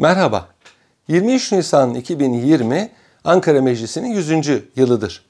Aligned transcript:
Merhaba. 0.00 0.48
23 1.08 1.52
Nisan 1.52 1.94
2020 1.94 2.90
Ankara 3.24 3.62
Meclisi'nin 3.62 4.08
100. 4.08 4.32
yılıdır. 4.76 5.24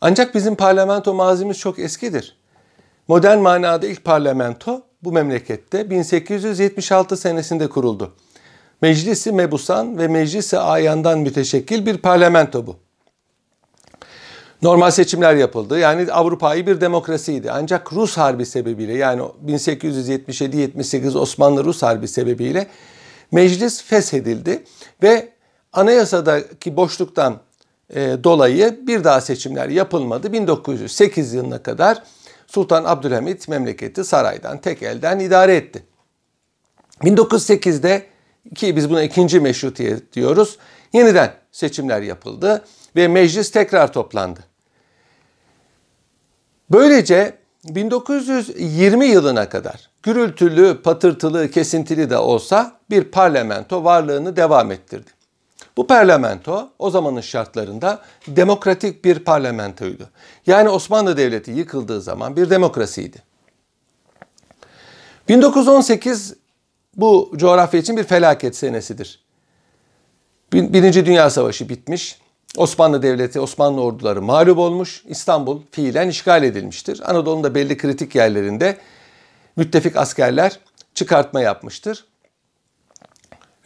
Ancak 0.00 0.34
bizim 0.34 0.54
parlamento 0.54 1.14
mazimiz 1.14 1.58
çok 1.58 1.78
eskidir. 1.78 2.36
Modern 3.08 3.38
manada 3.38 3.86
ilk 3.86 4.04
parlamento 4.04 4.82
bu 5.02 5.12
memlekette 5.12 5.90
1876 5.90 7.16
senesinde 7.16 7.68
kuruldu. 7.68 8.14
Meclisi 8.82 9.32
Mebusan 9.32 9.98
ve 9.98 10.08
Meclisi 10.08 10.58
Ayan'dan 10.58 11.18
müteşekkil 11.18 11.86
bir 11.86 11.98
parlamento 11.98 12.66
bu. 12.66 12.76
Normal 14.62 14.90
seçimler 14.90 15.34
yapıldı. 15.34 15.78
Yani 15.78 16.12
Avrupa'yı 16.12 16.66
bir 16.66 16.80
demokrasiydi. 16.80 17.52
Ancak 17.52 17.92
Rus 17.92 18.16
Harbi 18.16 18.46
sebebiyle 18.46 18.94
yani 18.94 19.22
1877-78 19.46 21.18
Osmanlı-Rus 21.18 21.82
Harbi 21.82 22.08
sebebiyle 22.08 22.66
meclis 23.32 23.82
feshedildi 23.82 24.64
ve 25.02 25.28
anayasadaki 25.72 26.76
boşluktan 26.76 27.40
e, 27.94 28.16
dolayı 28.24 28.86
bir 28.86 29.04
daha 29.04 29.20
seçimler 29.20 29.68
yapılmadı. 29.68 30.32
1908 30.32 31.34
yılına 31.34 31.62
kadar 31.62 32.02
Sultan 32.46 32.84
Abdülhamit 32.84 33.48
memleketi 33.48 34.04
saraydan 34.04 34.60
tek 34.60 34.82
elden 34.82 35.18
idare 35.18 35.56
etti. 35.56 35.82
1908'de 37.02 38.06
ki 38.54 38.76
biz 38.76 38.90
buna 38.90 39.02
ikinci 39.02 39.40
meşrutiyet 39.40 40.12
diyoruz. 40.12 40.58
Yeniden 40.92 41.34
seçimler 41.52 42.02
yapıldı 42.02 42.64
ve 42.96 43.08
meclis 43.08 43.50
tekrar 43.50 43.92
toplandı. 43.92 44.40
Böylece 46.70 47.38
1920 47.74 49.06
yılına 49.06 49.48
kadar 49.48 49.90
gürültülü, 50.02 50.82
patırtılı, 50.82 51.50
kesintili 51.50 52.10
de 52.10 52.18
olsa 52.18 52.78
bir 52.90 53.04
parlamento 53.04 53.84
varlığını 53.84 54.36
devam 54.36 54.70
ettirdi. 54.70 55.10
Bu 55.76 55.86
parlamento 55.86 56.70
o 56.78 56.90
zamanın 56.90 57.20
şartlarında 57.20 58.02
demokratik 58.26 59.04
bir 59.04 59.18
parlamentoydu. 59.18 60.08
Yani 60.46 60.68
Osmanlı 60.68 61.16
Devleti 61.16 61.50
yıkıldığı 61.50 62.00
zaman 62.00 62.36
bir 62.36 62.50
demokrasiydi. 62.50 63.22
1918 65.28 66.34
bu 66.96 67.32
coğrafya 67.36 67.80
için 67.80 67.96
bir 67.96 68.04
felaket 68.04 68.56
senesidir. 68.56 69.24
Birinci 70.52 71.06
Dünya 71.06 71.30
Savaşı 71.30 71.68
bitmiş. 71.68 72.18
Osmanlı 72.58 73.02
Devleti, 73.02 73.40
Osmanlı 73.40 73.82
orduları 73.82 74.22
mağlup 74.22 74.58
olmuş. 74.58 75.02
İstanbul 75.06 75.62
fiilen 75.70 76.08
işgal 76.08 76.42
edilmiştir. 76.42 77.10
Anadolu'nun 77.10 77.44
da 77.44 77.54
belli 77.54 77.76
kritik 77.76 78.14
yerlerinde 78.14 78.78
müttefik 79.56 79.96
askerler 79.96 80.60
çıkartma 80.94 81.40
yapmıştır. 81.40 82.04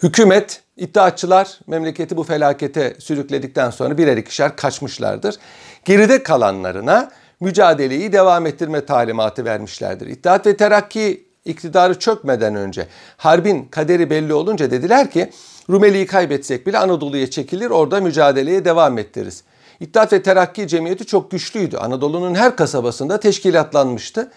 Hükümet, 0.03 0.63
iddiaçılar 0.77 1.59
memleketi 1.67 2.17
bu 2.17 2.23
felakete 2.25 2.97
sürükledikten 2.99 3.71
sonra 3.71 3.99
birer 3.99 4.17
ikişer 4.17 4.57
kaçmışlardır. 4.57 5.37
Geride 5.85 6.23
kalanlarına 6.23 7.11
mücadeleyi 7.41 8.13
devam 8.13 8.47
ettirme 8.47 8.87
talimatı 8.87 9.45
vermişlerdir. 9.45 10.07
İttihat 10.07 10.47
ve 10.47 10.57
Terakki 10.57 11.25
iktidarı 11.45 11.99
çökmeden 11.99 12.55
önce 12.55 12.87
harbin 13.17 13.65
kaderi 13.65 14.11
belli 14.11 14.35
olunca 14.35 14.71
dediler 14.71 15.11
ki 15.11 15.31
Rumeli'yi 15.71 16.07
kaybetsek 16.07 16.67
bile 16.67 16.79
Anadolu'ya 16.79 17.31
çekilir 17.31 17.71
orada 17.71 18.01
mücadeleye 18.01 18.65
devam 18.65 18.99
ettiririz. 18.99 19.45
İttihat 19.81 20.13
ve 20.13 20.23
Terakki 20.23 20.69
Cemiyeti 20.69 21.07
çok 21.07 21.31
güçlüydü. 21.31 21.77
Anadolu'nun 21.77 22.35
her 22.35 22.57
kasabasında 22.57 23.21
teşkilatlanmıştı. 23.21 24.31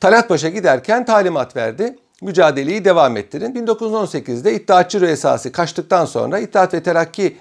Talat 0.00 0.28
Paşa 0.28 0.48
giderken 0.48 1.04
talimat 1.04 1.56
verdi. 1.56 1.96
Mücadeleyi 2.22 2.84
devam 2.84 3.16
ettirin. 3.16 3.54
1918'de 3.54 4.54
İttihatçı 4.54 5.00
Rüyasası 5.00 5.52
kaçtıktan 5.52 6.04
sonra 6.04 6.38
İttihat 6.38 6.74
ve 6.74 6.82
Terakki 6.82 7.36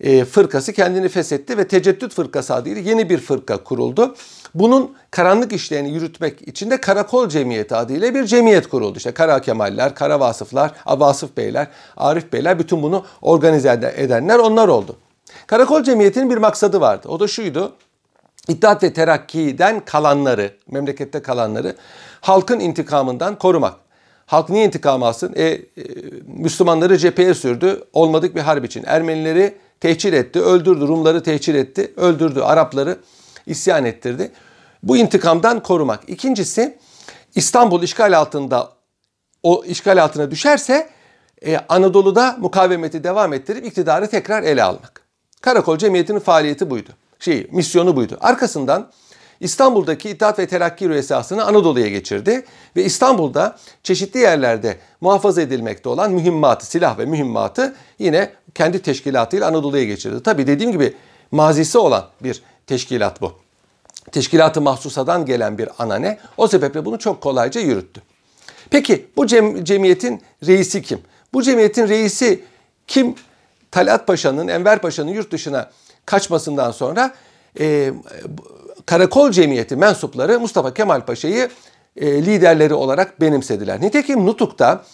e, 0.00 0.24
fırkası 0.24 0.72
kendini 0.72 1.08
feshetti 1.08 1.58
ve 1.58 1.68
Teceddüt 1.68 2.14
Fırkası 2.14 2.54
adıyla 2.54 2.80
yeni 2.80 3.10
bir 3.10 3.18
fırka 3.18 3.64
kuruldu. 3.64 4.14
Bunun 4.54 4.96
karanlık 5.10 5.52
işlerini 5.52 5.90
yürütmek 5.90 6.48
için 6.48 6.70
de 6.70 6.80
Karakol 6.80 7.28
Cemiyeti 7.28 7.74
adıyla 7.74 8.14
bir 8.14 8.24
cemiyet 8.24 8.68
kuruldu. 8.68 8.98
İşte 8.98 9.12
Kara 9.12 9.40
Kemaller, 9.40 9.94
Kara 9.94 10.20
Vasıflar, 10.20 10.72
Vasıf 10.86 11.36
Beyler, 11.36 11.66
Arif 11.96 12.32
Beyler 12.32 12.58
bütün 12.58 12.82
bunu 12.82 13.04
organize 13.22 13.92
edenler 13.96 14.38
onlar 14.38 14.68
oldu. 14.68 14.96
Karakol 15.46 15.82
Cemiyeti'nin 15.82 16.30
bir 16.30 16.36
maksadı 16.36 16.80
vardı. 16.80 17.08
O 17.08 17.20
da 17.20 17.28
şuydu. 17.28 17.72
İttihat 18.48 18.82
ve 18.82 18.92
Terakki'den 18.92 19.80
kalanları, 19.84 20.50
memlekette 20.70 21.22
kalanları 21.22 21.76
halkın 22.20 22.60
intikamından 22.60 23.38
korumak. 23.38 23.74
Halk 24.26 24.48
niye 24.48 24.64
intikam 24.64 25.02
alsın? 25.02 25.32
E, 25.36 25.44
e, 25.44 25.60
Müslümanları 26.26 26.98
cepheye 26.98 27.34
sürdü. 27.34 27.84
Olmadık 27.92 28.36
bir 28.36 28.40
harp 28.40 28.64
için. 28.64 28.84
Ermenileri 28.86 29.54
tehcir 29.80 30.12
etti, 30.12 30.40
öldürdü. 30.40 30.88
Rumları 30.88 31.22
tehcir 31.22 31.54
etti, 31.54 31.92
öldürdü. 31.96 32.40
Arapları 32.40 32.98
isyan 33.46 33.84
ettirdi. 33.84 34.32
Bu 34.82 34.96
intikamdan 34.96 35.62
korumak. 35.62 36.08
İkincisi 36.08 36.78
İstanbul 37.34 37.82
işgal 37.82 38.18
altında 38.18 38.72
o 39.42 39.64
işgal 39.64 40.02
altına 40.02 40.30
düşerse 40.30 40.88
e, 41.46 41.58
Anadolu'da 41.68 42.36
mukavemeti 42.40 43.04
devam 43.04 43.32
ettirip 43.32 43.66
iktidarı 43.66 44.10
tekrar 44.10 44.42
ele 44.42 44.62
almak. 44.62 45.02
Karakol 45.40 45.78
Cemiyeti'nin 45.78 46.18
faaliyeti 46.18 46.70
buydu. 46.70 46.90
Şey, 47.18 47.48
misyonu 47.52 47.96
buydu. 47.96 48.18
Arkasından 48.20 48.90
İstanbul'daki 49.40 50.10
İttihat 50.10 50.38
ve 50.38 50.46
Terakki 50.46 50.88
Rüyasası'nı 50.88 51.44
Anadolu'ya 51.44 51.88
geçirdi 51.88 52.44
ve 52.76 52.84
İstanbul'da 52.84 53.58
çeşitli 53.82 54.20
yerlerde 54.20 54.78
muhafaza 55.00 55.42
edilmekte 55.42 55.88
olan 55.88 56.12
mühimmatı, 56.12 56.66
silah 56.66 56.98
ve 56.98 57.04
mühimmatı 57.04 57.76
yine 57.98 58.32
kendi 58.54 58.82
teşkilatıyla 58.82 59.48
Anadolu'ya 59.48 59.84
geçirdi. 59.84 60.22
Tabi 60.22 60.46
dediğim 60.46 60.72
gibi 60.72 60.94
mazisi 61.30 61.78
olan 61.78 62.04
bir 62.20 62.42
teşkilat 62.66 63.20
bu. 63.20 63.32
Teşkilatı 64.12 64.60
mahsusadan 64.60 65.26
gelen 65.26 65.58
bir 65.58 65.68
anane. 65.78 66.18
O 66.36 66.48
sebeple 66.48 66.84
bunu 66.84 66.98
çok 66.98 67.20
kolayca 67.20 67.60
yürüttü. 67.60 68.02
Peki 68.70 69.06
bu 69.16 69.26
cem, 69.26 69.64
cemiyetin 69.64 70.22
reisi 70.46 70.82
kim? 70.82 71.00
Bu 71.32 71.42
cemiyetin 71.42 71.88
reisi 71.88 72.44
kim? 72.86 73.14
Talat 73.70 74.06
Paşa'nın, 74.06 74.48
Enver 74.48 74.78
Paşa'nın 74.78 75.10
yurt 75.10 75.32
dışına 75.32 75.70
kaçmasından 76.06 76.70
sonra 76.70 77.14
e, 77.60 77.92
Karakol 78.88 79.30
Cemiyeti 79.30 79.76
mensupları 79.76 80.40
Mustafa 80.40 80.74
Kemal 80.74 81.00
Paşa'yı 81.00 81.48
e, 81.96 82.26
liderleri 82.26 82.74
olarak 82.74 83.20
benimsediler. 83.20 83.80
Nitekim 83.80 84.26
Nutuk'ta 84.26 84.84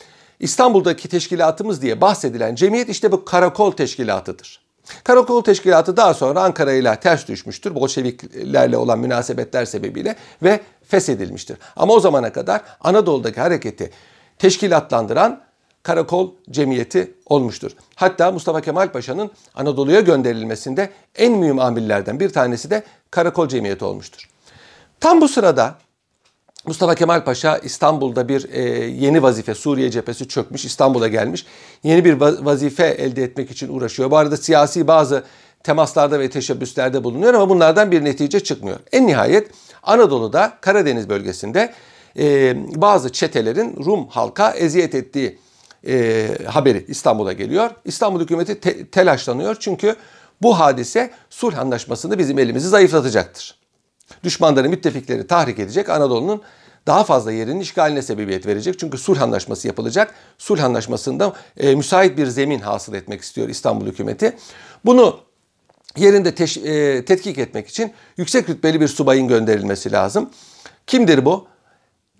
İstanbul'daki 0.41 1.09
teşkilatımız 1.09 1.83
diye 1.83 2.01
bahsedilen 2.01 2.55
cemiyet 2.55 2.89
işte 2.89 3.13
bu 3.13 3.25
karakol 3.25 3.73
teşkilatıdır. 3.73 4.61
Karakol 5.05 5.43
Teşkilatı 5.43 5.97
daha 5.97 6.15
sonra 6.15 6.43
Ankara 6.43 6.73
ile 6.73 6.97
ters 6.97 7.29
düşmüştür. 7.29 7.75
Bolşeviklerle 7.75 8.77
olan 8.77 8.99
münasebetler 8.99 9.65
sebebiyle 9.65 10.17
ve 10.43 10.61
feshedilmiştir. 10.83 11.57
Ama 11.77 11.95
o 11.95 12.01
zamana 12.01 12.33
kadar 12.33 12.61
Anadolu'daki 12.81 13.41
hareketi 13.41 13.91
teşkilatlandıran 14.39 15.41
Karakol 15.83 16.31
Cemiyeti 16.51 17.15
olmuştur. 17.27 17.71
Hatta 17.95 18.33
Mustafa 18.33 18.61
Kemal 18.61 18.93
Paşa'nın 18.93 19.31
Anadolu'ya 19.55 20.01
gönderilmesinde 20.01 20.91
en 21.17 21.33
mühim 21.33 21.59
amirlerden 21.59 22.21
bir 22.21 22.29
tanesi 22.29 22.71
de 22.71 22.83
Karakol 23.15 23.49
Cemiyeti 23.49 23.85
olmuştur. 23.85 24.29
Tam 25.01 25.21
bu 25.21 25.29
sırada 25.29 25.75
Mustafa 26.67 26.95
Kemal 26.95 27.25
Paşa 27.25 27.59
İstanbul'da 27.59 28.29
bir 28.29 28.53
e, 28.53 28.61
yeni 28.85 29.23
vazife, 29.23 29.55
Suriye 29.55 29.91
cephesi 29.91 30.29
çökmüş, 30.29 30.65
İstanbul'a 30.65 31.09
gelmiş. 31.09 31.47
Yeni 31.83 32.05
bir 32.05 32.21
vazife 32.21 32.87
elde 32.87 33.23
etmek 33.23 33.51
için 33.51 33.69
uğraşıyor. 33.69 34.11
Bu 34.11 34.17
arada 34.17 34.37
siyasi 34.37 34.87
bazı 34.87 35.25
temaslarda 35.63 36.21
ve 36.21 36.31
teşebbüslerde 36.31 37.05
bulunuyor 37.05 37.35
ama 37.35 37.49
bunlardan 37.49 37.91
bir 37.91 38.05
netice 38.05 38.41
çıkmıyor. 38.41 38.79
En 38.93 39.07
nihayet 39.07 39.51
Anadolu'da, 39.83 40.59
Karadeniz 40.61 41.09
bölgesinde 41.09 41.73
e, 42.19 42.57
bazı 42.81 43.13
çetelerin 43.13 43.85
Rum 43.85 44.07
halka 44.07 44.51
eziyet 44.51 44.95
ettiği 44.95 45.39
e, 45.87 46.29
haberi 46.47 46.85
İstanbul'a 46.89 47.33
geliyor. 47.33 47.71
İstanbul 47.85 48.21
hükümeti 48.21 48.61
te- 48.61 48.87
telaşlanıyor 48.87 49.57
çünkü 49.61 49.97
bu 50.45 50.59
hadise 50.59 51.11
sulh 51.31 51.59
anlaşmasını 51.59 52.19
bizim 52.19 52.39
elimizi 52.39 52.69
zayıflatacaktır 52.69 53.65
düşmanları, 54.25 54.69
müttefikleri 54.69 55.27
tahrik 55.27 55.59
edecek 55.59 55.89
Anadolu'nun 55.89 56.43
daha 56.87 57.05
fazla 57.05 57.33
yerinin 57.33 57.61
işgaline 57.61 58.03
sebebiyet 58.03 58.47
verecek. 58.47 58.79
Çünkü 58.79 58.99
sulh 58.99 59.23
anlaşması 59.23 59.67
yapılacak. 59.67 60.15
Sulh 60.39 60.65
anlaşmasında 60.65 61.33
e, 61.57 61.75
müsait 61.75 62.19
bir 62.19 62.27
zemin 62.27 62.61
hasıl 62.61 62.95
etmek 62.95 63.21
istiyor 63.21 63.49
İstanbul 63.49 63.87
hükümeti. 63.87 64.37
Bunu 64.85 65.21
yerinde 65.97 66.29
teş- 66.29 66.69
e, 66.69 67.05
tetkik 67.05 67.39
etmek 67.39 67.69
için 67.69 67.93
yüksek 68.17 68.49
rütbeli 68.49 68.81
bir 68.81 68.89
subayın 68.89 69.29
gönderilmesi 69.29 69.93
lazım. 69.93 70.31
Kimdir 70.87 71.25
bu? 71.25 71.47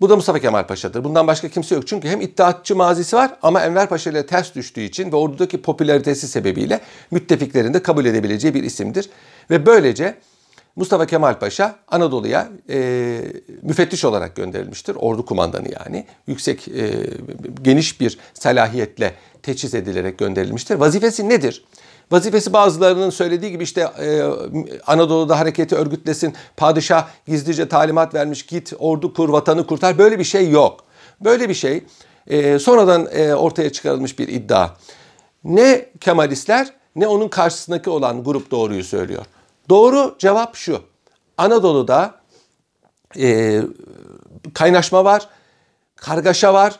Bu 0.01 0.09
da 0.09 0.15
Mustafa 0.15 0.39
Kemal 0.39 0.67
Paşa'dır. 0.67 1.03
Bundan 1.03 1.27
başka 1.27 1.49
kimse 1.49 1.75
yok. 1.75 1.87
Çünkü 1.87 2.07
hem 2.07 2.21
iddiatçı 2.21 2.75
mazisi 2.75 3.15
var 3.15 3.35
ama 3.41 3.61
Enver 3.61 3.89
Paşa 3.89 4.09
ile 4.09 4.25
ters 4.25 4.55
düştüğü 4.55 4.81
için 4.81 5.11
ve 5.11 5.15
ordudaki 5.15 5.61
popülaritesi 5.61 6.27
sebebiyle 6.27 6.79
müttefiklerin 7.11 7.73
de 7.73 7.83
kabul 7.83 8.05
edebileceği 8.05 8.53
bir 8.53 8.63
isimdir. 8.63 9.09
Ve 9.49 9.65
böylece 9.65 10.15
Mustafa 10.75 11.05
Kemal 11.05 11.39
Paşa 11.39 11.75
Anadolu'ya 11.87 12.49
e, 12.69 13.21
müfettiş 13.61 14.05
olarak 14.05 14.35
gönderilmiştir. 14.35 14.95
Ordu 14.95 15.25
kumandanı 15.25 15.67
yani. 15.71 16.05
Yüksek, 16.27 16.67
e, 16.67 16.93
geniş 17.61 18.01
bir 18.01 18.17
salahiyetle 18.33 19.13
teçhiz 19.43 19.75
edilerek 19.75 20.17
gönderilmiştir. 20.17 20.75
Vazifesi 20.75 21.29
nedir? 21.29 21.65
Vazifesi 22.11 22.53
bazılarının 22.53 23.09
söylediği 23.09 23.51
gibi 23.51 23.63
işte 23.63 23.81
e, 23.81 24.21
Anadolu'da 24.87 25.39
hareketi 25.39 25.75
örgütlesin, 25.75 26.33
padişah 26.57 27.07
gizlice 27.27 27.67
talimat 27.67 28.13
vermiş, 28.13 28.45
git 28.45 28.73
ordu 28.79 29.13
kur, 29.13 29.29
vatanı 29.29 29.67
kurtar. 29.67 29.97
Böyle 29.97 30.19
bir 30.19 30.23
şey 30.23 30.49
yok. 30.49 30.83
Böyle 31.21 31.49
bir 31.49 31.53
şey 31.53 31.83
e, 32.27 32.59
sonradan 32.59 33.07
e, 33.11 33.35
ortaya 33.35 33.71
çıkarılmış 33.71 34.19
bir 34.19 34.27
iddia. 34.27 34.69
Ne 35.43 35.85
Kemalistler 35.99 36.73
ne 36.95 37.07
onun 37.07 37.27
karşısındaki 37.27 37.89
olan 37.89 38.23
grup 38.23 38.51
doğruyu 38.51 38.83
söylüyor. 38.83 39.25
Doğru 39.69 40.15
cevap 40.19 40.55
şu. 40.55 40.81
Anadolu'da 41.37 42.15
e, 43.19 43.61
kaynaşma 44.53 45.05
var, 45.05 45.29
kargaşa 45.95 46.53
var, 46.53 46.79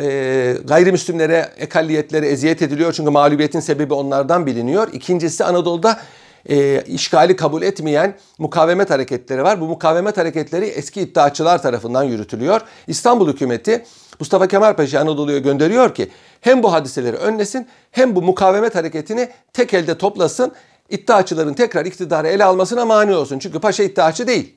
e, 0.00 0.56
gayrimüslimlere, 0.64 1.52
ekalliyetlere 1.56 2.26
eziyet 2.26 2.62
ediliyor. 2.62 2.92
Çünkü 2.92 3.10
mağlubiyetin 3.10 3.60
sebebi 3.60 3.94
onlardan 3.94 4.46
biliniyor. 4.46 4.88
İkincisi 4.92 5.44
Anadolu'da 5.44 6.00
e, 6.48 6.82
işgali 6.82 7.36
kabul 7.36 7.62
etmeyen 7.62 8.16
mukavemet 8.38 8.90
hareketleri 8.90 9.42
var. 9.42 9.60
Bu 9.60 9.64
mukavemet 9.64 10.16
hareketleri 10.16 10.64
eski 10.64 11.00
iddiaçılar 11.00 11.62
tarafından 11.62 12.02
yürütülüyor. 12.04 12.60
İstanbul 12.86 13.32
hükümeti 13.32 13.84
Mustafa 14.20 14.48
Kemal 14.48 14.76
Paşa 14.76 15.00
Anadolu'ya 15.00 15.38
gönderiyor 15.38 15.94
ki 15.94 16.08
hem 16.40 16.62
bu 16.62 16.72
hadiseleri 16.72 17.16
önlesin 17.16 17.68
hem 17.90 18.16
bu 18.16 18.22
mukavemet 18.22 18.74
hareketini 18.74 19.28
tek 19.52 19.74
elde 19.74 19.98
toplasın. 19.98 20.52
İddiaçıların 20.88 21.54
tekrar 21.54 21.86
iktidarı 21.86 22.28
ele 22.28 22.44
almasına 22.44 22.84
mani 22.84 23.14
olsun. 23.14 23.38
Çünkü 23.38 23.60
paşa 23.60 23.82
iddiaçı 23.82 24.26
değil. 24.26 24.56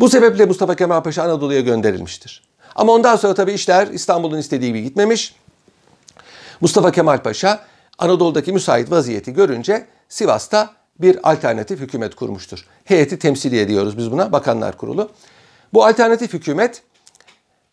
Bu 0.00 0.08
sebeple 0.08 0.44
Mustafa 0.44 0.76
Kemal 0.76 1.02
Paşa 1.02 1.22
Anadolu'ya 1.22 1.60
gönderilmiştir. 1.60 2.48
Ama 2.78 2.92
ondan 2.92 3.16
sonra 3.16 3.34
tabii 3.34 3.52
işler 3.52 3.86
İstanbul'un 3.86 4.38
istediği 4.38 4.68
gibi 4.68 4.82
gitmemiş. 4.82 5.34
Mustafa 6.60 6.92
Kemal 6.92 7.22
Paşa 7.22 7.60
Anadolu'daki 7.98 8.52
müsait 8.52 8.90
vaziyeti 8.90 9.32
görünce 9.32 9.86
Sivas'ta 10.08 10.70
bir 10.98 11.30
alternatif 11.30 11.80
hükümet 11.80 12.14
kurmuştur. 12.14 12.66
Heyeti 12.84 13.18
temsili 13.18 13.68
diyoruz 13.68 13.98
biz 13.98 14.10
buna 14.10 14.32
Bakanlar 14.32 14.76
Kurulu. 14.76 15.10
Bu 15.72 15.84
alternatif 15.84 16.32
hükümet 16.32 16.82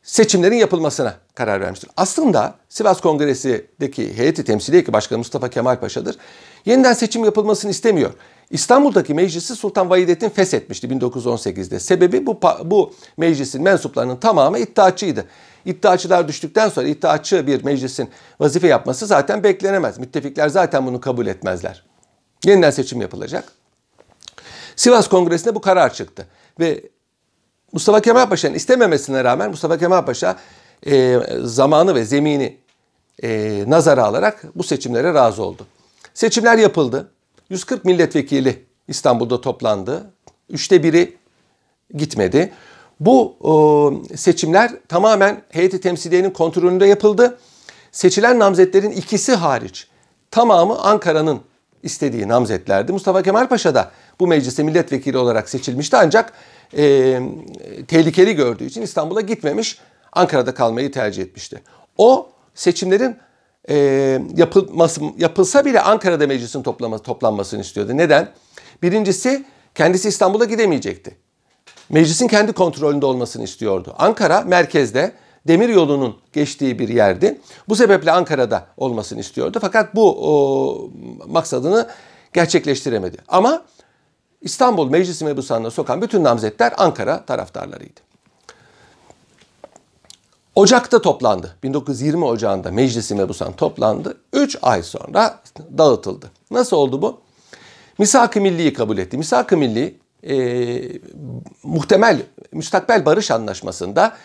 seçimlerin 0.03 0.55
yapılmasına 0.55 1.13
karar 1.35 1.61
vermiştir. 1.61 1.89
Aslında 1.97 2.55
Sivas 2.69 3.01
Kongresi'deki 3.01 4.17
heyeti 4.17 4.43
temsiliye 4.43 4.83
ki 4.83 4.93
Başkan 4.93 5.17
Mustafa 5.17 5.49
Kemal 5.49 5.79
Paşa'dır. 5.79 6.17
Yeniden 6.65 6.93
seçim 6.93 7.25
yapılmasını 7.25 7.71
istemiyor. 7.71 8.13
İstanbul'daki 8.49 9.13
meclisi 9.13 9.55
Sultan 9.55 9.89
Vahidettin 9.89 10.29
feshetmişti 10.29 10.87
1918'de. 10.87 11.79
Sebebi 11.79 12.25
bu, 12.25 12.39
bu 12.63 12.93
meclisin 13.17 13.63
mensuplarının 13.63 14.15
tamamı 14.15 14.59
iddiaçıydı. 14.59 15.25
İddiaçılar 15.65 16.27
düştükten 16.27 16.69
sonra 16.69 16.87
iddiaçı 16.87 17.47
bir 17.47 17.63
meclisin 17.63 18.09
vazife 18.39 18.67
yapması 18.67 19.07
zaten 19.07 19.43
beklenemez. 19.43 19.99
Müttefikler 19.99 20.49
zaten 20.49 20.85
bunu 20.85 21.01
kabul 21.01 21.27
etmezler. 21.27 21.83
Yeniden 22.45 22.71
seçim 22.71 23.01
yapılacak. 23.01 23.51
Sivas 24.75 25.09
Kongresi'nde 25.09 25.55
bu 25.55 25.61
karar 25.61 25.93
çıktı. 25.93 26.27
Ve 26.59 26.81
Mustafa 27.71 28.01
Kemal 28.01 28.29
Paşa'nın 28.29 28.53
istememesine 28.53 29.23
rağmen 29.23 29.49
Mustafa 29.49 29.77
Kemal 29.77 30.05
Paşa 30.05 30.35
e, 30.87 31.19
zamanı 31.41 31.95
ve 31.95 32.05
zemini 32.05 32.57
e, 33.23 33.63
nazara 33.67 34.03
alarak 34.03 34.43
bu 34.55 34.63
seçimlere 34.63 35.13
razı 35.13 35.43
oldu. 35.43 35.67
Seçimler 36.13 36.57
yapıldı. 36.57 37.11
140 37.49 37.85
milletvekili 37.85 38.65
İstanbul'da 38.87 39.41
toplandı. 39.41 40.13
Üçte 40.49 40.83
biri 40.83 41.17
gitmedi. 41.93 42.53
Bu 42.99 43.35
e, 44.13 44.17
seçimler 44.17 44.71
tamamen 44.87 45.41
heyeti 45.49 45.81
temsiliyenin 45.81 46.29
kontrolünde 46.29 46.85
yapıldı. 46.85 47.37
Seçilen 47.91 48.39
namzetlerin 48.39 48.91
ikisi 48.91 49.35
hariç 49.35 49.87
tamamı 50.31 50.79
Ankara'nın 50.79 51.41
istediği 51.83 52.27
namzetlerdi. 52.27 52.91
Mustafa 52.91 53.23
Kemal 53.23 53.47
Paşa 53.47 53.75
da 53.75 53.91
bu 54.19 54.27
meclise 54.27 54.63
milletvekili 54.63 55.17
olarak 55.17 55.49
seçilmişti 55.49 55.97
ancak 55.97 56.33
e, 56.77 57.19
tehlikeli 57.87 58.35
gördüğü 58.35 58.65
için 58.65 58.81
İstanbul'a 58.81 59.21
gitmemiş, 59.21 59.79
Ankara'da 60.13 60.53
kalmayı 60.53 60.91
tercih 60.91 61.23
etmişti. 61.23 61.61
O 61.97 62.29
seçimlerin 62.55 63.17
e, 63.69 63.75
yapılması, 64.35 65.01
yapılsa 65.17 65.65
bile 65.65 65.81
Ankara'da 65.81 66.27
meclisin 66.27 66.63
toplama, 66.63 66.97
toplanmasını 66.97 67.61
istiyordu. 67.61 67.97
Neden? 67.97 68.31
Birincisi 68.81 69.45
kendisi 69.75 70.07
İstanbul'a 70.07 70.45
gidemeyecekti. 70.45 71.17
Meclisin 71.89 72.27
kendi 72.27 72.53
kontrolünde 72.53 73.05
olmasını 73.05 73.43
istiyordu. 73.43 73.95
Ankara 73.97 74.41
merkezde 74.41 75.11
demir 75.47 75.69
yolunun 75.69 76.15
geçtiği 76.33 76.79
bir 76.79 76.89
yerdi. 76.89 77.41
Bu 77.69 77.75
sebeple 77.75 78.11
Ankara'da 78.11 78.67
olmasını 78.77 79.19
istiyordu. 79.19 79.57
Fakat 79.61 79.95
bu 79.95 80.17
o, 80.29 80.89
maksadını 81.27 81.87
gerçekleştiremedi. 82.33 83.17
Ama 83.27 83.65
İstanbul 84.41 84.89
Meclisi 84.89 85.25
mebusanına 85.25 85.71
sokan 85.71 86.01
bütün 86.01 86.23
namzetler 86.23 86.73
Ankara 86.77 87.25
taraftarlarıydı. 87.25 88.04
Ocak'ta 90.55 91.01
toplandı. 91.01 91.55
1920 91.63 92.25
Ocağı'nda 92.25 92.71
Meclisi 92.71 93.15
Mebusan 93.15 93.53
toplandı. 93.53 94.17
3 94.33 94.57
ay 94.61 94.83
sonra 94.83 95.39
dağıtıldı. 95.77 96.31
Nasıl 96.51 96.77
oldu 96.77 97.01
bu? 97.01 97.21
Misak-ı 97.97 98.41
Milli'yi 98.41 98.73
kabul 98.73 98.97
etti. 98.97 99.17
Misak-ı 99.17 99.57
Milli 99.57 99.95
e, 100.23 100.37
muhtemel 101.63 102.21
müstakbel 102.51 103.05
barış 103.05 103.31
anlaşmasında 103.31 104.17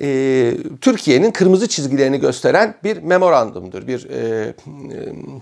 e, 0.00 0.56
Türkiye'nin 0.80 1.30
kırmızı 1.30 1.68
çizgilerini 1.68 2.20
gösteren 2.20 2.74
bir 2.84 3.02
memorandumdur, 3.02 3.86
bir 3.86 4.10
e, 4.10 4.18
e, 4.18 4.54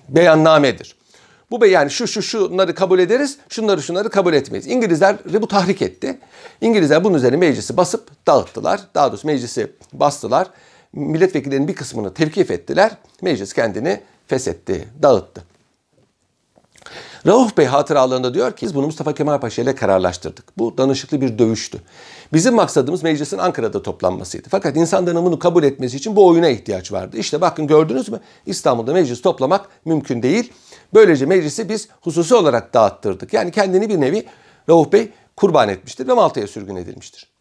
beyannamedir. 0.08 0.96
Bu 1.52 1.60
be 1.60 1.68
yani 1.68 1.90
şu 1.90 2.06
şu 2.06 2.22
şunları 2.22 2.74
kabul 2.74 2.98
ederiz, 2.98 3.38
şunları 3.48 3.82
şunları 3.82 4.10
kabul 4.10 4.32
etmeyiz. 4.32 4.66
İngilizler 4.66 5.16
bu 5.42 5.48
tahrik 5.48 5.82
etti. 5.82 6.18
İngilizler 6.60 7.04
bunun 7.04 7.14
üzerine 7.14 7.36
meclisi 7.36 7.76
basıp 7.76 8.26
dağıttılar. 8.26 8.80
Daha 8.94 9.08
doğrusu 9.08 9.26
meclisi 9.26 9.72
bastılar. 9.92 10.48
Milletvekillerinin 10.92 11.68
bir 11.68 11.74
kısmını 11.74 12.14
tevkif 12.14 12.50
ettiler. 12.50 12.96
Meclis 13.22 13.52
kendini 13.52 14.00
feshetti, 14.26 14.88
dağıttı. 15.02 15.42
Rauf 17.26 17.56
Bey 17.56 17.66
hatıralarında 17.66 18.34
diyor 18.34 18.52
ki 18.52 18.66
biz 18.66 18.74
bunu 18.74 18.86
Mustafa 18.86 19.14
Kemal 19.14 19.40
Paşa 19.40 19.62
ile 19.62 19.74
kararlaştırdık. 19.74 20.58
Bu 20.58 20.78
danışıklı 20.78 21.20
bir 21.20 21.38
dövüştü. 21.38 21.78
Bizim 22.32 22.54
maksadımız 22.54 23.02
meclisin 23.02 23.38
Ankara'da 23.38 23.82
toplanmasıydı. 23.82 24.48
Fakat 24.50 24.76
insanların 24.76 25.24
bunu 25.24 25.38
kabul 25.38 25.62
etmesi 25.62 25.96
için 25.96 26.16
bu 26.16 26.26
oyuna 26.26 26.48
ihtiyaç 26.48 26.92
vardı. 26.92 27.16
İşte 27.16 27.40
bakın 27.40 27.66
gördünüz 27.66 28.08
mü 28.08 28.20
İstanbul'da 28.46 28.92
meclis 28.92 29.22
toplamak 29.22 29.68
mümkün 29.84 30.22
değil. 30.22 30.52
Böylece 30.94 31.26
meclisi 31.26 31.68
biz 31.68 31.88
hususi 32.00 32.34
olarak 32.34 32.74
dağıttırdık. 32.74 33.32
Yani 33.32 33.50
kendini 33.50 33.88
bir 33.88 34.00
nevi 34.00 34.26
Rauf 34.68 34.92
Bey 34.92 35.10
kurban 35.36 35.68
etmiştir 35.68 36.08
ve 36.08 36.12
Malta'ya 36.12 36.46
sürgün 36.46 36.76
edilmiştir. 36.76 37.32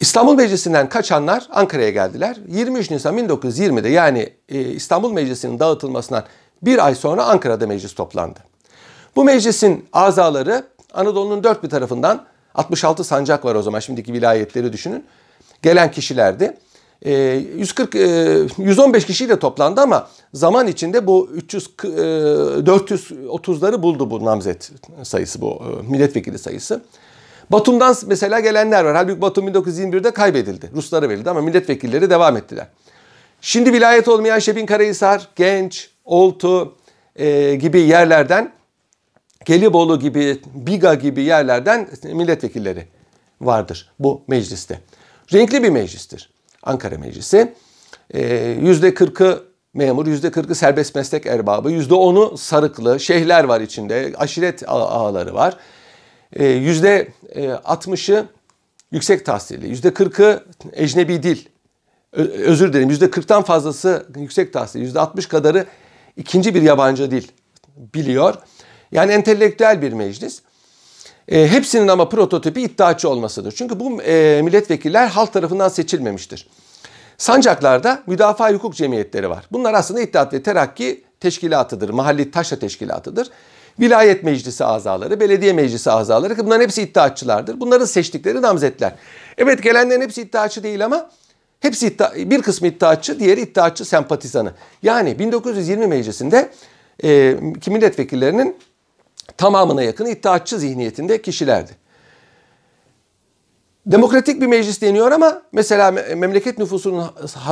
İstanbul 0.00 0.34
Meclisi'nden 0.34 0.88
kaçanlar 0.88 1.46
Ankara'ya 1.50 1.90
geldiler. 1.90 2.36
23 2.48 2.90
Nisan 2.90 3.18
1920'de 3.18 3.88
yani 3.88 4.32
e, 4.48 4.60
İstanbul 4.60 5.12
Meclisi'nin 5.12 5.58
dağıtılmasından 5.58 6.24
bir 6.62 6.86
ay 6.86 6.94
sonra 6.94 7.24
Ankara'da 7.24 7.66
meclis 7.66 7.94
toplandı. 7.94 8.38
Bu 9.16 9.24
meclisin 9.24 9.88
azaları 9.92 10.66
Anadolu'nun 10.94 11.44
dört 11.44 11.62
bir 11.62 11.68
tarafından 11.68 12.24
66 12.54 13.04
sancak 13.04 13.44
var 13.44 13.54
o 13.54 13.62
zaman 13.62 13.80
şimdiki 13.80 14.12
vilayetleri 14.12 14.72
düşünün. 14.72 15.04
Gelen 15.62 15.90
kişilerdi. 15.90 16.56
140 17.10 17.94
e, 17.94 17.98
115 18.58 19.02
e, 19.02 19.06
kişiyle 19.06 19.38
toplandı 19.38 19.80
ama 19.80 20.08
zaman 20.34 20.66
içinde 20.66 21.06
bu 21.06 21.30
300 21.32 21.66
430'ları 21.66 23.78
e, 23.78 23.82
buldu 23.82 24.10
bu 24.10 24.24
namzet 24.24 24.72
sayısı 25.02 25.40
bu 25.40 25.62
milletvekili 25.88 26.38
sayısı. 26.38 26.82
Batum'dan 27.50 27.96
mesela 28.06 28.40
gelenler 28.40 28.84
var. 28.84 28.96
Halbuki 28.96 29.22
Batum 29.22 29.48
1921'de 29.48 30.10
kaybedildi. 30.10 30.70
Ruslara 30.74 31.08
verildi 31.08 31.30
ama 31.30 31.40
milletvekilleri 31.40 32.10
devam 32.10 32.36
ettiler. 32.36 32.66
Şimdi 33.40 33.72
vilayet 33.72 34.08
olmayan 34.08 34.38
Şebin 34.38 34.66
Karahisar, 34.66 35.28
Genç, 35.36 35.90
Oltu 36.04 36.74
e, 37.16 37.54
gibi 37.54 37.80
yerlerden 37.80 38.52
Gelibolu 39.44 40.00
gibi, 40.00 40.40
Biga 40.54 40.94
gibi 40.94 41.22
yerlerden 41.22 41.88
milletvekilleri 42.04 42.86
vardır 43.40 43.92
bu 43.98 44.22
mecliste. 44.28 44.80
Renkli 45.32 45.62
bir 45.62 45.70
meclistir. 45.70 46.35
Ankara 46.66 46.98
Meclisi. 46.98 47.54
Yüzde 48.60 48.94
kırkı 48.94 49.44
memur, 49.74 50.06
yüzde 50.06 50.30
kırkı 50.30 50.54
serbest 50.54 50.94
meslek 50.94 51.26
erbabı, 51.26 51.70
yüzde 51.70 51.94
onu 51.94 52.38
sarıklı, 52.38 53.00
şeyhler 53.00 53.44
var 53.44 53.60
içinde, 53.60 54.12
aşiret 54.16 54.62
ağaları 54.66 55.34
var. 55.34 55.56
Yüzde 56.38 57.08
altmışı 57.64 58.24
yüksek 58.92 59.26
tahsilli, 59.26 59.68
yüzde 59.68 59.94
kırkı 59.94 60.44
ecnebi 60.72 61.22
dil, 61.22 61.38
özür 62.12 62.72
dilerim 62.72 62.90
yüzde 62.90 63.10
kırktan 63.10 63.42
fazlası 63.42 64.06
yüksek 64.16 64.52
tahsil, 64.52 64.80
yüzde 64.80 65.00
altmış 65.00 65.26
kadarı 65.26 65.64
ikinci 66.16 66.54
bir 66.54 66.62
yabancı 66.62 67.10
dil 67.10 67.28
biliyor. 67.76 68.34
Yani 68.92 69.12
entelektüel 69.12 69.82
bir 69.82 69.92
meclis. 69.92 70.42
E, 71.28 71.48
hepsinin 71.48 71.88
ama 71.88 72.08
prototipi 72.08 72.62
iddiaçı 72.62 73.08
olmasıdır. 73.08 73.52
Çünkü 73.52 73.80
bu 73.80 74.02
e, 74.02 74.40
milletvekiller 74.44 75.06
halk 75.06 75.32
tarafından 75.32 75.68
seçilmemiştir. 75.68 76.48
Sancaklarda 77.18 78.02
müdafaa 78.06 78.52
hukuk 78.52 78.74
cemiyetleri 78.74 79.30
var. 79.30 79.44
Bunlar 79.52 79.74
aslında 79.74 80.00
İttihat 80.00 80.32
ve 80.32 80.42
Terakki 80.42 81.04
teşkilatıdır. 81.20 81.90
Mahalli 81.90 82.30
taşra 82.30 82.58
teşkilatıdır. 82.58 83.30
Vilayet 83.80 84.22
meclisi 84.22 84.64
azaları, 84.64 85.20
belediye 85.20 85.52
meclisi 85.52 85.90
azaları 85.90 86.38
bunların 86.38 86.62
hepsi 86.62 86.82
iddiatçılardır. 86.82 87.60
Bunların 87.60 87.84
seçtikleri 87.84 88.42
namzetler. 88.42 88.92
Evet 89.38 89.62
gelenlerin 89.62 90.00
hepsi 90.00 90.22
iddiatçı 90.22 90.62
değil 90.62 90.84
ama 90.84 91.10
hepsi 91.60 91.86
iddia, 91.86 92.12
bir 92.16 92.42
kısmı 92.42 92.68
iddiatçı, 92.68 93.20
diğeri 93.20 93.40
iddiatçı 93.40 93.84
sempatizanı. 93.84 94.52
Yani 94.82 95.18
1920 95.18 95.86
meclisinde 95.86 96.50
e, 97.04 97.36
milletvekillerinin 97.66 98.56
tamamına 99.36 99.82
yakın 99.82 100.06
iddiatçı 100.06 100.58
zihniyetinde 100.58 101.22
kişilerdi. 101.22 101.72
Demokratik 103.86 104.40
bir 104.40 104.46
meclis 104.46 104.82
deniyor 104.82 105.12
ama 105.12 105.42
mesela 105.52 105.90
memleket 105.90 106.58
nüfusunun 106.58 107.10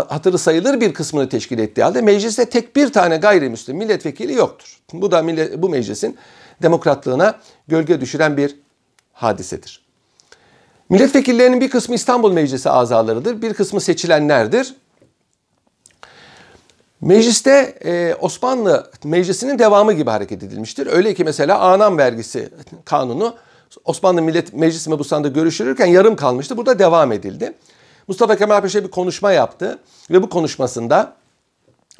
hatırı 0.08 0.38
sayılır 0.38 0.80
bir 0.80 0.94
kısmını 0.94 1.28
teşkil 1.28 1.58
ettiği 1.58 1.82
halde 1.82 2.02
mecliste 2.02 2.44
tek 2.44 2.76
bir 2.76 2.92
tane 2.92 3.16
gayrimüslim 3.16 3.76
milletvekili 3.76 4.34
yoktur. 4.34 4.78
Bu 4.92 5.10
da 5.10 5.22
millet, 5.22 5.62
bu 5.62 5.68
meclisin 5.68 6.16
demokratlığına 6.62 7.40
gölge 7.68 8.00
düşüren 8.00 8.36
bir 8.36 8.56
hadisedir. 9.12 9.84
Milletvekillerinin 10.88 11.60
bir 11.60 11.70
kısmı 11.70 11.94
İstanbul 11.94 12.32
Meclisi 12.32 12.70
azalarıdır, 12.70 13.42
bir 13.42 13.54
kısmı 13.54 13.80
seçilenlerdir. 13.80 14.74
Mecliste 17.04 17.74
e, 17.84 18.14
Osmanlı 18.20 18.90
Meclisi'nin 19.04 19.58
devamı 19.58 19.92
gibi 19.92 20.10
hareket 20.10 20.42
edilmiştir. 20.42 20.86
Öyle 20.86 21.14
ki 21.14 21.24
mesela 21.24 21.58
anam 21.58 21.98
vergisi 21.98 22.50
kanunu 22.84 23.34
Osmanlı 23.84 24.22
Millet 24.22 24.52
Meclisi 24.52 24.90
Mebusan'da 24.90 25.28
görüşülürken 25.28 25.86
yarım 25.86 26.16
kalmıştı. 26.16 26.56
Burada 26.56 26.78
devam 26.78 27.12
edildi. 27.12 27.54
Mustafa 28.08 28.36
Kemal 28.36 28.60
Paşa 28.60 28.84
bir 28.84 28.90
konuşma 28.90 29.32
yaptı 29.32 29.78
ve 30.10 30.22
bu 30.22 30.28
konuşmasında 30.28 31.16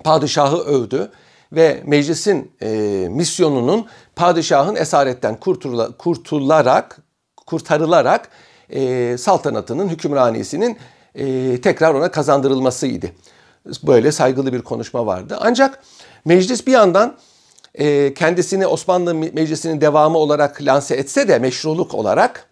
padişahı 0.05 0.57
övdü 0.57 1.11
ve 1.53 1.83
meclisin 1.87 2.53
e, 2.63 2.69
misyonunun 3.11 3.87
padişahın 4.17 4.77
esaretten 4.77 5.37
kurtula, 5.37 5.97
kurtularak 5.97 6.99
kurtarılarak 7.47 8.29
e, 8.71 9.17
saltanatının 9.19 9.89
hükümranisinin 9.89 10.79
e, 11.15 11.61
tekrar 11.61 11.95
ona 11.95 12.11
kazandırılmasıydı. 12.11 13.07
Böyle 13.83 14.13
saygılı 14.13 14.53
bir 14.53 14.63
konuşma 14.63 15.07
vardı. 15.07 15.39
Ancak 15.41 15.79
meclis 16.25 16.67
bir 16.67 16.73
yandan 16.73 17.17
e, 17.75 18.15
kendisini 18.15 18.67
Osmanlı 18.67 19.15
Meclisi'nin 19.15 19.81
devamı 19.81 20.19
olarak 20.19 20.63
lanse 20.63 20.95
etse 20.95 21.29
de 21.29 21.39
meşruluk 21.39 21.95
olarak 21.95 22.49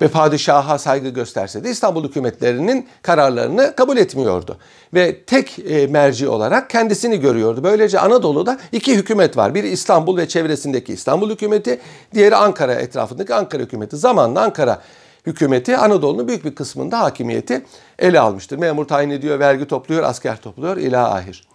ve 0.00 0.08
padişaha 0.08 0.78
saygı 0.78 1.08
gösterse 1.08 1.64
de 1.64 1.70
İstanbul 1.70 2.04
hükümetlerinin 2.04 2.88
kararlarını 3.02 3.74
kabul 3.76 3.96
etmiyordu. 3.96 4.58
Ve 4.94 5.24
tek 5.24 5.58
e, 5.58 5.86
merci 5.86 6.28
olarak 6.28 6.70
kendisini 6.70 7.20
görüyordu. 7.20 7.60
Böylece 7.64 8.00
Anadolu'da 8.00 8.58
iki 8.72 8.96
hükümet 8.96 9.36
var. 9.36 9.54
Biri 9.54 9.68
İstanbul 9.68 10.16
ve 10.16 10.28
çevresindeki 10.28 10.92
İstanbul 10.92 11.30
hükümeti, 11.30 11.80
diğeri 12.14 12.36
Ankara 12.36 12.74
etrafındaki 12.74 13.34
Ankara 13.34 13.62
hükümeti. 13.62 13.96
Zamanla 13.96 14.42
Ankara 14.42 14.82
hükümeti 15.26 15.76
Anadolu'nun 15.76 16.28
büyük 16.28 16.44
bir 16.44 16.54
kısmında 16.54 17.00
hakimiyeti 17.00 17.66
ele 17.98 18.20
almıştır. 18.20 18.58
Memur 18.58 18.84
tayin 18.84 19.10
ediyor, 19.10 19.38
vergi 19.38 19.66
topluyor, 19.66 20.02
asker 20.02 20.40
topluyor, 20.40 20.76
ila 20.76 21.14
ahir. 21.14 21.48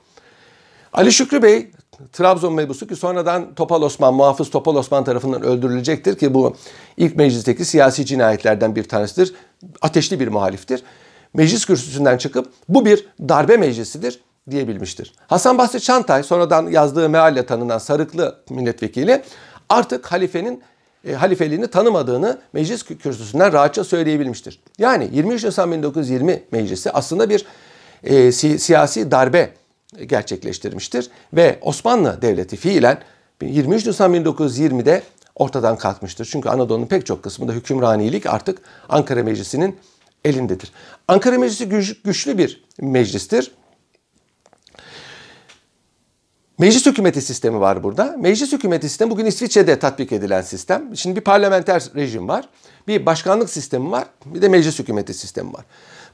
Ali 0.93 1.11
Şükrü 1.11 1.43
Bey 1.43 1.71
Trabzon 2.13 2.53
mebusu 2.53 2.87
ki 2.87 2.95
sonradan 2.95 3.55
Topal 3.55 3.81
Osman, 3.81 4.13
muhafız 4.13 4.49
Topal 4.49 4.75
Osman 4.75 5.03
tarafından 5.03 5.43
öldürülecektir 5.43 6.17
ki 6.17 6.33
bu 6.33 6.55
ilk 6.97 7.15
meclisteki 7.15 7.65
siyasi 7.65 8.05
cinayetlerden 8.05 8.75
bir 8.75 8.83
tanesidir. 8.83 9.33
Ateşli 9.81 10.19
bir 10.19 10.27
muhaliftir. 10.27 10.83
Meclis 11.33 11.65
kürsüsünden 11.65 12.17
çıkıp 12.17 12.51
bu 12.69 12.85
bir 12.85 13.07
darbe 13.19 13.57
meclisidir 13.57 14.19
diyebilmiştir. 14.49 15.13
Hasan 15.27 15.57
Basri 15.57 15.81
Çantay 15.81 16.23
sonradan 16.23 16.67
yazdığı 16.67 17.09
mealle 17.09 17.45
tanınan 17.45 17.77
Sarıklı 17.77 18.43
milletvekili 18.49 19.23
artık 19.69 20.11
halifenin 20.11 20.63
e, 21.05 21.13
halifeliğini 21.13 21.67
tanımadığını 21.67 22.37
meclis 22.53 22.83
kürsüsünden 22.83 23.53
rahatça 23.53 23.83
söyleyebilmiştir. 23.83 24.59
Yani 24.77 25.09
23 25.13 25.43
Nisan 25.43 25.71
1920 25.71 26.43
meclisi 26.51 26.91
aslında 26.91 27.29
bir 27.29 27.45
e, 28.03 28.31
si- 28.31 28.59
siyasi 28.59 29.11
darbe 29.11 29.49
gerçekleştirmiştir 30.05 31.09
ve 31.33 31.59
Osmanlı 31.61 32.21
Devleti 32.21 32.55
fiilen 32.57 32.97
23 33.41 33.85
Nisan 33.85 34.13
1920'de 34.13 35.03
ortadan 35.35 35.77
kalkmıştır. 35.77 36.25
Çünkü 36.31 36.49
Anadolu'nun 36.49 36.85
pek 36.87 37.05
çok 37.05 37.23
kısmında 37.23 37.51
hükümranilik 37.53 38.25
artık 38.25 38.57
Ankara 38.89 39.23
Meclisi'nin 39.23 39.77
elindedir. 40.25 40.71
Ankara 41.07 41.37
Meclisi 41.37 41.69
güç, 41.69 42.01
güçlü 42.03 42.37
bir 42.37 42.63
meclistir. 42.81 43.51
Meclis 46.59 46.85
hükümeti 46.85 47.21
sistemi 47.21 47.59
var 47.59 47.83
burada. 47.83 48.15
Meclis 48.17 48.51
hükümeti 48.51 48.89
sistemi 48.89 49.11
bugün 49.11 49.25
İsviçre'de 49.25 49.79
tatbik 49.79 50.11
edilen 50.11 50.41
sistem. 50.41 50.95
Şimdi 50.95 51.15
bir 51.15 51.21
parlamenter 51.21 51.83
rejim 51.95 52.27
var. 52.27 52.49
Bir 52.87 53.05
başkanlık 53.05 53.49
sistemi 53.49 53.91
var. 53.91 54.05
Bir 54.25 54.41
de 54.41 54.49
meclis 54.49 54.79
hükümeti 54.79 55.13
sistemi 55.13 55.53
var. 55.53 55.65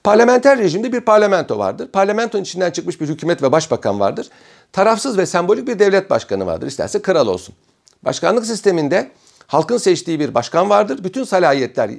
Parlamenter 0.03 0.59
rejimde 0.59 0.93
bir 0.93 1.01
parlamento 1.01 1.57
vardır. 1.57 1.87
Parlamentonun 1.87 2.43
içinden 2.43 2.71
çıkmış 2.71 3.01
bir 3.01 3.07
hükümet 3.07 3.43
ve 3.43 3.51
başbakan 3.51 3.99
vardır. 3.99 4.29
Tarafsız 4.73 5.17
ve 5.17 5.25
sembolik 5.25 5.67
bir 5.67 5.79
devlet 5.79 6.09
başkanı 6.09 6.45
vardır. 6.45 6.67
İsterse 6.67 7.01
kral 7.01 7.27
olsun. 7.27 7.55
Başkanlık 8.03 8.45
sisteminde 8.45 9.11
halkın 9.47 9.77
seçtiği 9.77 10.19
bir 10.19 10.33
başkan 10.33 10.69
vardır. 10.69 11.03
Bütün 11.03 11.23
salahiyetler, 11.23 11.91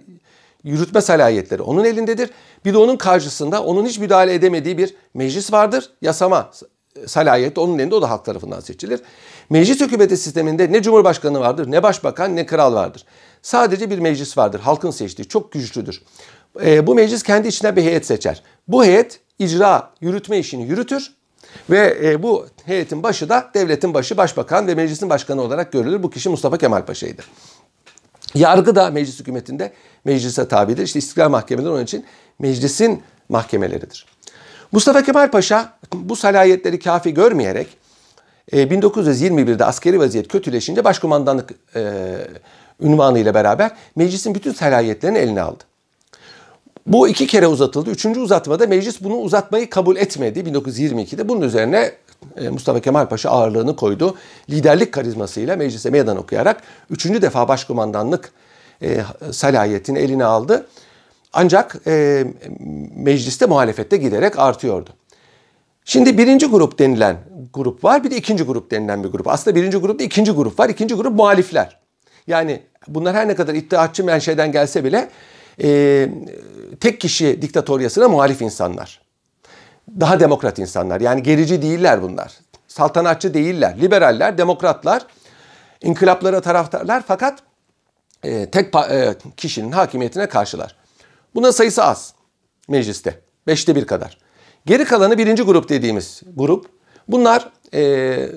yürütme 0.65 1.01
salahiyetleri 1.01 1.63
onun 1.63 1.85
elindedir. 1.85 2.31
Bir 2.65 2.75
de 2.75 2.79
onun 2.79 2.97
karşısında 2.97 3.65
onun 3.65 3.87
hiç 3.87 3.99
müdahale 3.99 4.35
edemediği 4.35 4.79
bir 4.79 4.95
meclis 5.15 5.53
vardır. 5.53 5.91
Yasama 6.03 6.51
salahiyeti 7.07 7.61
onun 7.61 7.79
elinde 7.79 7.95
o 7.95 8.03
da 8.03 8.11
halk 8.11 8.25
tarafından 8.25 8.61
seçilir. 8.61 9.01
Meclis 9.51 9.81
hükümeti 9.81 10.17
sisteminde 10.17 10.73
ne 10.73 10.83
cumhurbaşkanı 10.83 11.41
vardır, 11.41 11.71
ne 11.71 11.83
başbakan, 11.83 12.37
ne 12.37 12.47
kral 12.47 12.75
vardır. 12.75 13.05
Sadece 13.43 13.91
bir 13.91 13.99
meclis 13.99 14.39
vardır. 14.39 14.61
Halkın 14.61 14.91
seçtiği 14.91 15.29
çok 15.29 15.53
güçlüdür 15.53 16.03
e, 16.65 16.87
bu 16.87 16.95
meclis 16.95 17.23
kendi 17.23 17.49
içine 17.49 17.77
bir 17.77 17.83
heyet 17.83 18.07
seçer. 18.07 18.43
Bu 18.69 18.85
heyet 18.85 19.21
icra, 19.39 19.91
yürütme 20.01 20.39
işini 20.39 20.65
yürütür 20.69 21.15
ve 21.71 21.99
e, 22.03 22.23
bu 22.23 22.47
heyetin 22.65 23.03
başı 23.03 23.29
da 23.29 23.51
devletin 23.55 23.95
başı 23.95 24.17
başbakan 24.17 24.67
ve 24.67 24.75
meclisin 24.75 25.11
başkanı 25.11 25.43
olarak 25.43 25.73
görülür. 25.73 26.03
Bu 26.03 26.11
kişi 26.11 26.29
Mustafa 26.29 26.59
Kemal 26.59 26.85
Paşa'ydı. 26.85 27.23
Yargı 28.35 28.75
da 28.75 28.91
meclis 28.91 29.21
hükümetinde 29.21 29.73
meclise 30.05 30.49
tabidir. 30.49 30.83
İşte 30.83 30.99
istiklal 30.99 31.31
mahkemeleri 31.31 31.71
onun 31.71 31.85
için 31.85 32.05
meclisin 32.39 33.03
mahkemeleridir. 33.29 34.07
Mustafa 34.73 35.03
Kemal 35.03 35.31
Paşa 35.31 35.73
bu 35.95 36.17
salahiyetleri 36.17 36.79
kafi 36.79 37.15
görmeyerek 37.15 37.67
1921'de 38.53 39.63
e, 39.63 39.67
askeri 39.67 40.01
vaziyet 40.01 40.29
kötüleşince 40.29 40.85
başkumandanlık 40.85 41.55
e, 41.77 41.93
ünvanı 42.81 43.19
ile 43.19 43.35
beraber 43.35 43.71
meclisin 43.97 44.35
bütün 44.35 44.53
salahiyetlerini 44.53 45.19
eline 45.19 45.43
aldı. 45.43 45.65
Bu 46.87 47.09
iki 47.09 47.27
kere 47.27 47.47
uzatıldı. 47.47 47.91
Üçüncü 47.91 48.21
uzatmada 48.21 48.67
meclis 48.67 49.03
bunu 49.03 49.17
uzatmayı 49.17 49.71
kabul 49.71 49.97
etmedi 49.97 50.39
1922'de. 50.39 51.29
Bunun 51.29 51.41
üzerine 51.41 51.93
e, 52.37 52.49
Mustafa 52.49 52.81
Kemal 52.81 53.07
Paşa 53.07 53.31
ağırlığını 53.31 53.77
koydu. 53.77 54.15
Liderlik 54.51 54.93
karizmasıyla 54.93 55.57
meclise 55.57 55.91
meydan 55.91 56.17
okuyarak 56.17 56.63
üçüncü 56.91 57.23
defa 57.23 57.49
başkumandanlık 57.49 58.33
e, 58.83 59.01
salahiyetini 59.33 59.99
eline 59.99 60.25
aldı. 60.25 60.67
Ancak 61.33 61.77
e, 61.87 62.25
mecliste 62.97 63.47
muhalefette 63.47 63.97
giderek 63.97 64.39
artıyordu. 64.39 64.91
Şimdi 65.85 66.19
birinci 66.19 66.47
grup 66.47 66.79
denilen 66.79 67.17
grup 67.55 67.85
var, 67.85 68.05
bir 68.05 68.11
de 68.11 68.17
ikinci 68.17 68.45
grup 68.45 68.71
denilen 68.71 69.05
bir 69.05 69.09
grup. 69.09 69.29
Aslında 69.29 69.57
birinci 69.57 69.77
grupta 69.77 70.05
ikinci 70.05 70.33
grup 70.33 70.59
var. 70.59 70.69
İkinci 70.69 70.95
grup 70.95 71.17
muhalifler. 71.17 71.79
Yani 72.27 72.63
bunlar 72.89 73.17
her 73.17 73.29
ne 73.29 73.35
kadar 73.35 73.55
iddiatçı 73.55 74.05
menşeden 74.05 74.53
gelse 74.53 74.85
bile 74.85 75.09
e, 75.63 76.09
tek 76.81 77.01
kişi 77.01 77.43
diktatoryasına 77.43 78.09
muhalif 78.09 78.43
insanlar. 78.43 79.01
Daha 80.01 80.21
demokrat 80.21 80.59
insanlar. 80.59 81.01
Yani 81.01 81.23
gerici 81.23 81.63
değiller 81.63 82.03
bunlar. 82.03 82.33
Saltanatçı 82.69 83.35
değiller. 83.35 83.81
Liberaller, 83.81 84.39
demokratlar, 84.39 85.07
inkılaplara 85.83 86.41
taraftarlar 86.41 87.03
fakat 87.07 87.39
e, 88.23 88.51
tek 88.51 88.75
e, 88.75 89.15
kişinin 89.37 89.73
hakimiyetine 89.73 90.29
karşılar. 90.29 90.77
Bunun 91.37 91.51
sayısı 91.51 91.85
az 91.85 92.15
mecliste. 92.69 93.21
Beşte 93.47 93.77
bir 93.77 93.87
kadar. 93.87 94.19
Geri 94.67 94.85
kalanı 94.85 95.19
birinci 95.19 95.43
grup 95.43 95.69
dediğimiz 95.69 96.23
grup. 96.37 96.67
Bunlar 97.09 97.53
e, 97.75 98.29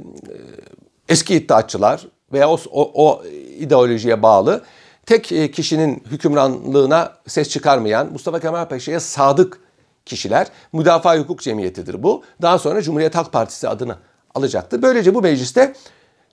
eski 1.10 1.36
iddiatçılar 1.36 2.08
veya 2.34 2.50
o, 2.50 2.60
o, 2.72 3.06
o 3.06 3.24
ideolojiye 3.60 4.24
bağlı 4.24 4.64
tek 5.06 5.32
e, 5.32 5.52
kişinin 5.52 6.04
hükümranlığına 6.12 7.14
ses 7.28 7.50
çıkarmayan 7.50 8.12
Mustafa 8.12 8.40
Kemal 8.40 8.66
Paşa'ya 8.66 9.00
sadık 9.00 9.60
kişiler 10.06 10.48
müdafaa 10.74 11.18
hukuk 11.18 11.42
cemiyetidir 11.42 12.04
bu. 12.04 12.24
Daha 12.42 12.60
sonra 12.60 12.82
Cumhuriyet 12.82 13.16
Halk 13.16 13.32
Partisi 13.32 13.68
adını 13.68 13.98
alacaktır. 14.36 14.82
Böylece 14.82 15.16
bu 15.16 15.22
mecliste 15.22 15.74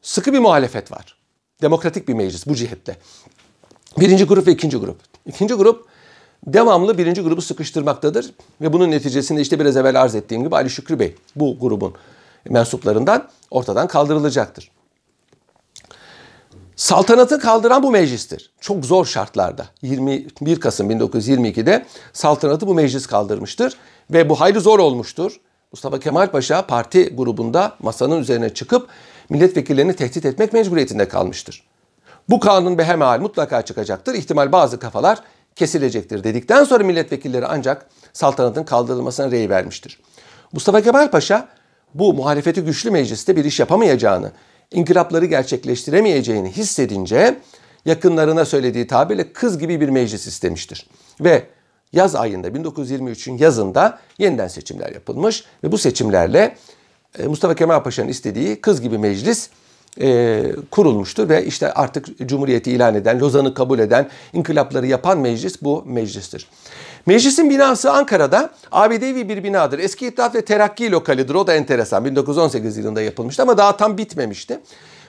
sıkı 0.03 0.33
bir 0.33 0.39
muhalefet 0.39 0.93
var. 0.93 1.17
Demokratik 1.63 2.09
bir 2.09 2.15
meclis 2.15 2.47
bu 2.47 2.55
cihetle. 2.55 2.97
Birinci 3.99 4.25
grup 4.25 4.47
ve 4.47 4.53
ikinci 4.53 4.77
grup. 4.77 5.01
İkinci 5.27 5.55
grup 5.55 5.96
devamlı 6.47 6.99
birinci 6.99 7.23
grubu 7.23 7.43
sıkıştırmaktadır. 7.43 8.31
Ve 8.61 8.73
bunun 8.73 8.91
neticesinde 8.91 9.41
işte 9.41 9.61
biraz 9.61 9.77
evvel 9.77 10.03
arz 10.03 10.15
ettiğim 10.15 10.43
gibi 10.45 10.57
Ali 10.57 10.71
Şükrü 10.71 10.99
Bey 10.99 11.15
bu 11.37 11.59
grubun 11.59 11.95
mensuplarından 12.51 13.29
ortadan 13.51 13.89
kaldırılacaktır. 13.89 14.71
Saltanatı 16.77 17.39
kaldıran 17.39 17.83
bu 17.83 17.91
meclistir. 17.91 18.51
Çok 18.61 18.85
zor 18.85 19.07
şartlarda. 19.07 19.67
21 19.83 20.61
Kasım 20.61 20.91
1922'de 20.91 21.87
saltanatı 22.13 22.67
bu 22.67 22.75
meclis 22.75 23.07
kaldırmıştır. 23.07 23.77
Ve 24.11 24.29
bu 24.29 24.41
hayli 24.41 24.61
zor 24.61 24.79
olmuştur. 24.79 25.41
Mustafa 25.73 26.01
Kemal 26.01 26.31
Paşa 26.31 26.67
parti 26.67 27.17
grubunda 27.17 27.77
masanın 27.83 28.21
üzerine 28.21 28.55
çıkıp 28.55 28.89
milletvekillerini 29.29 29.97
tehdit 29.97 30.27
etmek 30.27 30.53
mecburiyetinde 30.53 31.09
kalmıştır. 31.09 31.63
Bu 32.29 32.41
kanun 32.41 32.79
behemel 32.79 33.21
mutlaka 33.21 33.63
çıkacaktır. 33.63 34.15
İhtimal 34.15 34.53
bazı 34.53 34.79
kafalar 34.79 35.19
kesilecektir 35.57 36.25
dedikten 36.25 36.65
sonra 36.65 36.85
milletvekilleri 36.85 37.47
ancak 37.47 37.87
saltanatın 38.13 38.65
kaldırılmasına 38.65 39.31
rey 39.31 39.51
vermiştir. 39.51 40.01
Mustafa 40.53 40.81
Kemal 40.81 41.11
Paşa 41.11 41.49
bu 41.95 42.15
muhalefeti 42.15 42.61
güçlü 42.61 42.91
mecliste 42.91 43.37
bir 43.37 43.45
iş 43.45 43.61
yapamayacağını, 43.61 44.33
inkılapları 44.71 45.27
gerçekleştiremeyeceğini 45.27 46.53
hissedince 46.53 47.39
yakınlarına 47.85 48.45
söylediği 48.45 48.87
tabirle 48.87 49.33
kız 49.33 49.59
gibi 49.59 49.81
bir 49.81 49.89
meclis 49.89 50.27
istemiştir. 50.27 50.87
Ve 51.21 51.47
yaz 51.93 52.15
ayında 52.15 52.49
1923'ün 52.49 53.39
yazında 53.39 53.99
yeniden 54.19 54.49
seçimler 54.49 54.93
yapılmış 54.93 55.45
ve 55.65 55.73
bu 55.73 55.79
seçimlerle 55.79 56.57
e, 57.19 57.27
Mustafa 57.27 57.55
Kemal 57.55 57.83
Paşa'nın 57.83 58.09
istediği 58.09 58.61
kız 58.61 58.81
gibi 58.81 58.99
meclis 58.99 59.51
e, 60.01 60.43
kurulmuştur 60.71 61.29
ve 61.29 61.45
işte 61.45 61.73
artık 61.73 62.29
Cumhuriyeti 62.29 62.73
ilan 62.73 62.95
eden, 62.95 63.21
Lozan'ı 63.21 63.55
kabul 63.55 63.79
eden, 63.79 64.09
inkılapları 64.33 64.87
yapan 64.87 65.19
meclis 65.19 65.63
bu 65.63 65.85
meclistir. 65.87 66.49
Meclisin 67.07 67.51
binası 67.51 67.93
Ankara'da 67.93 68.51
abidevi 68.73 69.29
bir 69.29 69.45
binadır. 69.45 69.79
Eski 69.79 70.07
İttihat 70.07 70.35
ve 70.35 70.45
Terakki 70.45 70.91
lokalidir. 70.91 71.35
O 71.35 71.47
da 71.47 71.55
enteresan. 71.55 72.05
1918 72.05 72.77
yılında 72.77 73.03
yapılmıştı 73.03 73.43
ama 73.43 73.59
daha 73.59 73.77
tam 73.77 73.99
bitmemişti. 73.99 74.61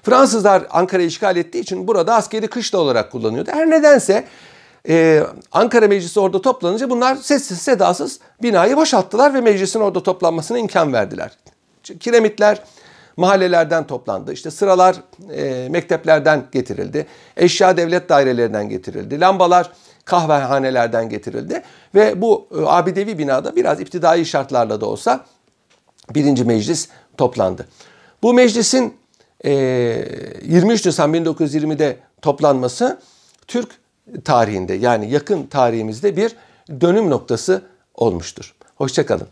Fransızlar 0.03 0.63
Ankara'yı 0.69 1.07
işgal 1.07 1.37
ettiği 1.37 1.59
için 1.59 1.87
burada 1.87 2.15
askeri 2.15 2.47
kışla 2.47 2.79
olarak 2.79 3.11
kullanıyordu. 3.11 3.51
Her 3.53 3.69
nedense 3.69 4.27
e, 4.89 5.23
Ankara 5.51 5.87
Meclisi 5.87 6.19
orada 6.19 6.41
toplanınca 6.41 6.89
bunlar 6.89 7.15
sessiz 7.15 7.57
sedasız 7.57 8.19
binayı 8.43 8.77
boşalttılar 8.77 9.33
ve 9.33 9.41
meclisin 9.41 9.79
orada 9.79 10.03
toplanmasına 10.03 10.57
imkan 10.57 10.93
verdiler. 10.93 11.31
Kiremitler 11.99 12.63
mahallelerden 13.17 13.87
toplandı. 13.87 14.33
İşte 14.33 14.51
sıralar 14.51 14.95
e, 15.31 15.69
mekteplerden 15.69 16.43
getirildi. 16.51 17.05
Eşya 17.37 17.77
devlet 17.77 18.09
dairelerinden 18.09 18.69
getirildi. 18.69 19.19
Lambalar 19.19 19.71
kahvehanelerden 20.05 21.09
getirildi. 21.09 21.63
Ve 21.95 22.21
bu 22.21 22.47
e, 22.51 22.65
abidevi 22.65 23.17
binada 23.17 23.55
biraz 23.55 23.81
iptidai 23.81 24.25
şartlarla 24.25 24.81
da 24.81 24.85
olsa 24.85 25.25
birinci 26.15 26.43
meclis 26.43 26.89
toplandı. 27.17 27.67
Bu 28.23 28.33
meclisin 28.33 28.93
e, 29.45 29.51
23 30.41 30.85
Nisan 30.85 31.13
1920'de 31.13 31.97
toplanması 32.21 32.99
Türk 33.47 33.69
tarihinde 34.25 34.73
yani 34.73 35.11
yakın 35.11 35.47
tarihimizde 35.47 36.17
bir 36.17 36.35
dönüm 36.81 37.09
noktası 37.09 37.61
olmuştur. 37.95 38.55
Hoşçakalın. 38.75 39.27